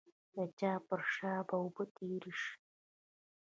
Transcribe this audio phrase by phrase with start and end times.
[0.35, 2.53] د چا پر شا به اوبه تېرې شي.